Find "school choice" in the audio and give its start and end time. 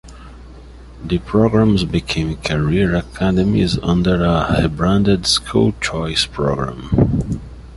5.27-6.25